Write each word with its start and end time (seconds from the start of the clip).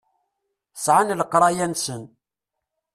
Sɛan 0.83 1.15
leqraya-nsen. 1.19 2.03